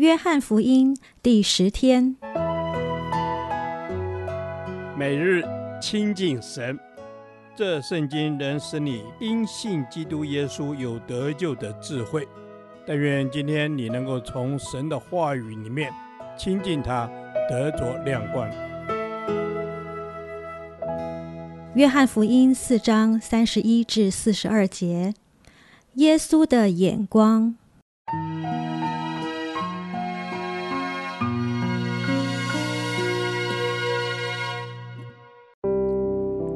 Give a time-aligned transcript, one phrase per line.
[0.00, 2.16] 约翰福音第十天，
[4.96, 5.44] 每日
[5.78, 6.80] 亲近神，
[7.54, 12.26] 这圣经能使你因信基督耶稣有得救的智慧。
[12.86, 15.92] 但愿今天你能够从神的话语里面
[16.34, 17.06] 亲近他，
[17.50, 18.48] 得着亮光。
[21.74, 25.12] 约翰福音四章三十一至四十二节，
[25.96, 27.54] 耶稣的眼光。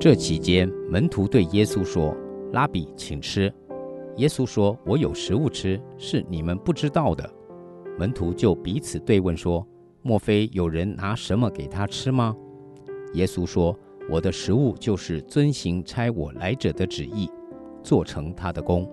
[0.00, 2.16] 这期间，门徒对耶稣说
[2.54, 3.52] ：“拉比，请吃。”
[4.16, 7.28] 耶稣说：“我有食物吃，是你们不知道的。”
[7.98, 9.66] 门徒就彼此对问说
[10.02, 12.36] ：“莫非有人拿什么给他吃吗？”
[13.14, 13.76] 耶稣说
[14.08, 17.28] ：“我的食物就是遵行差我来者的旨意，
[17.82, 18.88] 做成他的工。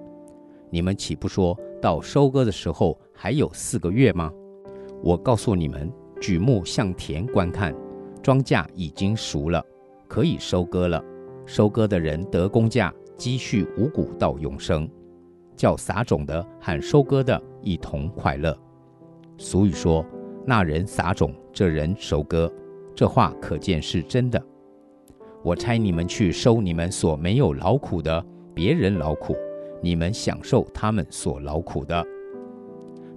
[0.72, 4.34] 你们岂不说到收割的时候还有四个月吗？
[5.03, 5.88] 我告诉你们，
[6.20, 7.76] 举目向田观看，
[8.23, 9.64] 庄稼已经熟了。”
[10.08, 11.03] 可以收割了，
[11.45, 14.89] 收割的人得工价，积蓄五谷到永生，
[15.56, 18.58] 叫撒种的和收割的一同快乐。
[19.38, 20.06] 俗语说
[20.45, 22.52] ：“那人撒种，这人收割。”
[22.95, 24.42] 这话可见是真的。
[25.44, 29.36] 我差你们去收你们所没有劳苦的，别人劳苦，
[29.81, 32.06] 你们享受他们所劳苦的。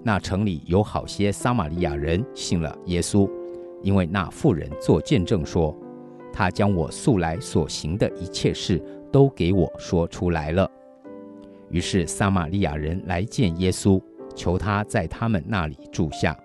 [0.03, 3.29] 那城里有好些撒玛利亚人信了耶稣，
[3.81, 5.73] 因为那妇人作见证说。
[6.31, 10.69] 他将我素来所行的一切事都给我说出来了。
[11.69, 14.01] 于是撒玛利亚人来见耶稣，
[14.35, 16.37] 求他在他们那里住下，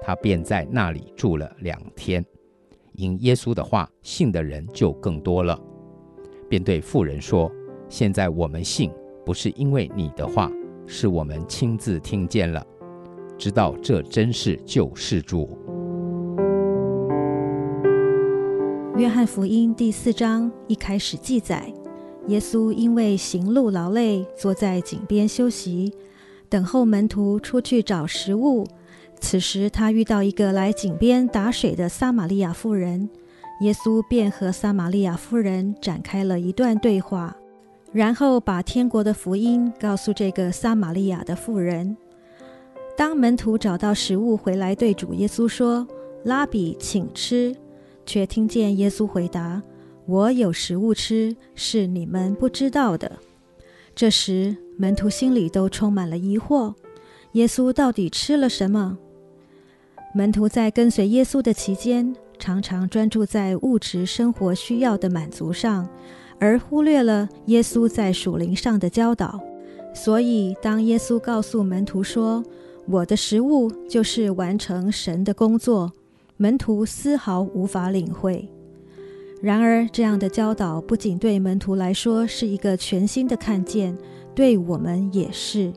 [0.00, 2.24] 他便在那里住了两天。
[2.94, 5.58] 因耶稣的话，信的人就更多了，
[6.48, 7.50] 便对妇人说
[7.88, 8.92] ：“现在我们信，
[9.24, 10.52] 不是因为你的话，
[10.86, 12.64] 是我们亲自听见了，
[13.38, 15.58] 知道这真是救世主。”
[18.94, 21.72] 约翰福音第四章一开始记载，
[22.26, 25.90] 耶稣因为行路劳累，坐在井边休息，
[26.50, 28.66] 等候门徒出去找食物。
[29.18, 33.08] 此时他遇到一个来井边打水的撒玛利亚妇人，
[33.62, 37.34] 耶稣便和撒玛利亚妇人展开了一段对话，
[37.92, 41.96] 然后把天国的福音告诉这个撒玛利亚的妇人。
[42.94, 45.88] 当门徒找到食物回来，对主耶稣说
[46.24, 47.56] ：“拉比，请吃。”
[48.04, 49.62] 却听见耶稣回答
[50.06, 53.18] ：“我有食物吃，是你们不知道的。”
[53.94, 56.74] 这时，门徒心里都充满了疑惑：
[57.32, 58.98] 耶稣到底吃了什么？
[60.14, 65.88] 门徒在跟随耶稣的期间，常常专注在物质生活需要的满足上，
[66.38, 69.40] 而忽略了耶稣在属灵上的教导。
[69.94, 72.42] 所以，当耶稣告诉门徒说
[72.88, 75.92] ：“我的食物就是完成神的工作。”
[76.42, 78.48] 门徒丝毫无法领会。
[79.40, 83.96] 然而，这样的教导不仅对门徒来说是一个全新的看见，
[84.34, 85.72] 对我们也是。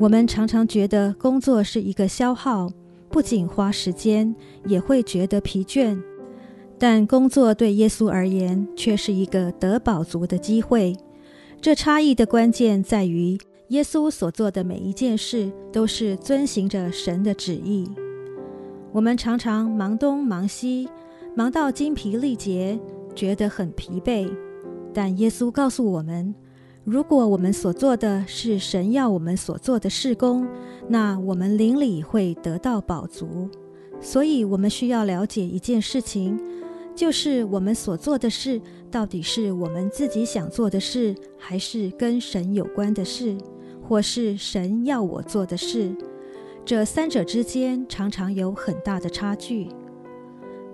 [0.00, 2.68] 我们常常觉得工作是一个消耗，
[3.08, 4.34] 不仅花时间，
[4.66, 5.96] 也会觉得疲倦。
[6.76, 10.96] 但工作对耶稣而言，却是一个得饱足的机会。
[11.60, 17.88] 这差异的关键在于，耶稣所做的每一件事，都是遵循着神的旨意。
[18.98, 20.88] 我们常常忙东忙西，
[21.36, 22.76] 忙到精疲力竭，
[23.14, 24.28] 觉得很疲惫。
[24.92, 26.34] 但耶稣告诉我们，
[26.82, 30.48] 如果我们所做的是神要我们所做的事工，
[30.88, 33.48] 那我们灵里会得到饱足。
[34.00, 36.36] 所以，我们需要了解一件事情，
[36.96, 38.60] 就是我们所做的事，
[38.90, 43.38] 到底是我们自己想做的事，还是跟神有关的事，
[43.80, 45.94] 或是神要我做的事。
[46.68, 49.68] 这三者之间常常有很大的差距。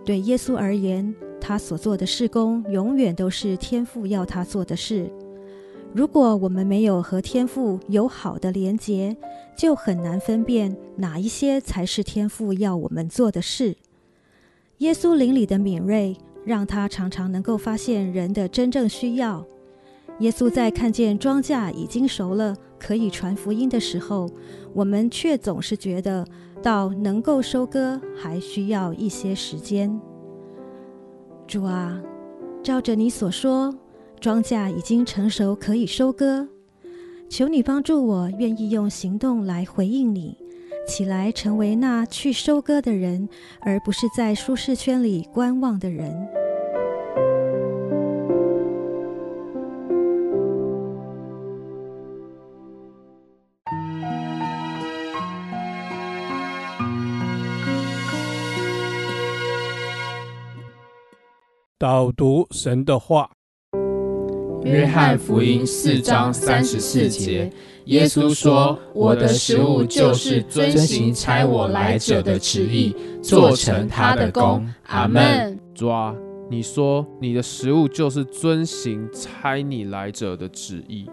[0.04, 5.08] 对耶稣而言，他所做的事工永远都是天父要他做的事。
[5.92, 9.16] 如果我们没有和天父有好的连结，
[9.56, 13.76] 就很难分辨哪一些才是天父要我们做的事。
[14.78, 19.46] 耶稣灵里的敏锐，让他常常能够发现人的真正需要。
[20.20, 24.30] 耶稣在看见庄稼已经熟了，可以传福音的时候，
[24.72, 26.24] 我们却总是觉得
[26.62, 30.00] 到能够收割还需要一些时间。
[31.46, 32.00] 主啊，
[32.62, 33.74] 照着你所说，
[34.20, 36.48] 庄稼已经成熟，可以收割。
[37.28, 40.38] 求你帮助我，愿意用行动来回应你，
[40.86, 43.28] 起来成为那去收割的人，
[43.60, 46.43] 而不是在舒适圈里观望的人。
[61.84, 63.30] 导读神的话。
[64.64, 67.52] 约翰福音四章三十四节，
[67.84, 75.60] 耶稣说：“我的食物就是遵行差我来者的旨意，做成他的工。”阿门。
[75.74, 76.14] 主啊，
[76.50, 81.04] 你说你的食物就是遵行差你来者的旨意。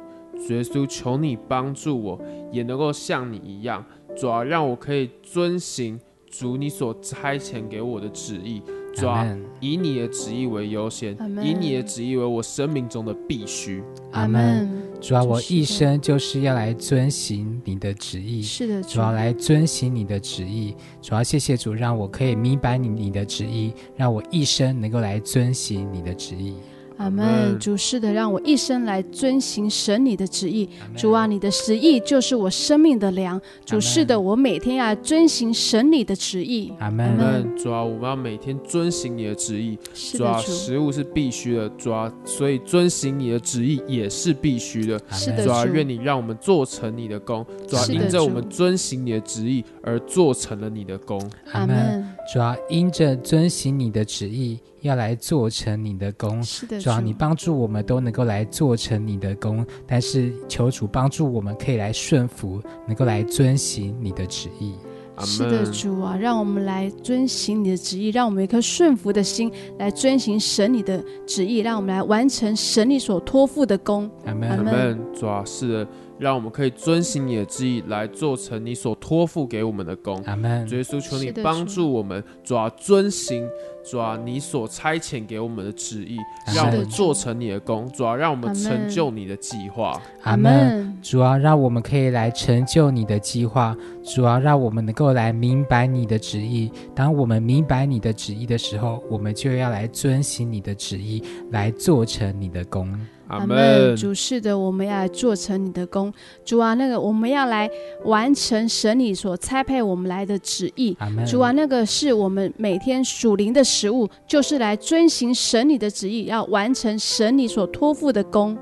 [0.48, 2.18] 耶稣，求你帮助我，
[2.50, 3.86] 也能够像你一样，
[4.16, 8.62] 主啊，让我可以遵行主你所差遣给我的旨意。
[8.94, 13.84] 主啊，以你的旨意为优先，以你的旨意为我生命中的必须。
[14.12, 14.70] 阿门。
[15.00, 18.42] 主啊，我一生就是要来遵行你的旨意。
[18.42, 20.76] 是的，主要，来遵行你的旨意。
[21.02, 26.56] 主要，谢谢主，让我可以明白你你的旨意，让我一生能够来遵行你的旨意。
[27.02, 30.70] 阿门，主是的，让我一生来遵行神你的旨意。
[30.96, 33.42] 主啊，你的旨意就是我生命的粮。
[33.66, 36.72] 主是的，我每天要遵行神你的旨意。
[36.78, 37.58] 阿门。
[37.58, 39.76] 主啊，我们要每天遵行你的旨意。
[40.16, 41.68] 主啊，食物是必须的。
[41.70, 45.02] 主啊，所以遵行你的旨意也是必须的。
[45.10, 47.44] 是的，主啊，愿你让我们做成你的工。
[47.68, 51.20] 主啊，因着我们遵行你的旨意而做成了你的工。
[51.52, 52.11] 阿门。
[52.32, 54.60] 主要，因着遵行你的旨意。
[54.82, 64.74] 要来做成你的工，是的，主要，你帮助我们都能够来做成你的工，但是求主帮助我们可以来顺服，能够来遵行你的旨意。
[65.20, 74.10] 是的，主啊，让我们来遵行你的旨意，让我们有一颗顺服的心来遵行神你的旨意，让我们来完成神你所托付的功。
[74.26, 75.00] 阿门，阿门。
[75.14, 75.88] 主啊，是的。
[76.22, 80.22] 让我们可以遵行你的旨意，来做成你所托付给我们的工。
[80.28, 80.68] 阿门。
[80.68, 83.50] 主耶稣，求你帮助我们，主要，遵行，
[83.84, 86.20] 主要，你所差遣给我们的旨意，
[86.56, 87.92] 让我们做成你的工。
[87.92, 90.00] 主要，让我们成就你的计划。
[90.22, 90.96] 阿门。
[91.02, 93.76] 主要，让我们可以来成就你的计划。
[94.04, 96.72] 主要，让我们能够来明白你的旨意。
[96.94, 102.96] 当我们明白你的旨意的时候，我们就要来遵行你的旨意，来做成你的工。
[103.32, 106.12] 阿门，主是的，我们要来做成你的工。
[106.44, 107.70] 主啊，那个我们要来
[108.04, 110.98] 完成神你所差派我们来的旨意。
[111.26, 118.58] 主啊，那个是我们每天属灵的食物，就是来遵行神你的旨意，要完成神你所托付的工。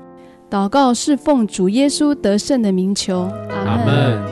[0.48, 3.28] 祷告是奉主耶稣得胜的名求。
[3.50, 4.22] 阿门。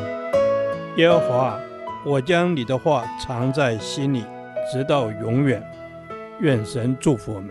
[0.96, 1.58] 耶和华，
[2.04, 4.24] 我将你的话藏在心里，
[4.72, 5.62] 直到永远。
[6.40, 7.50] 愿神祝福我们。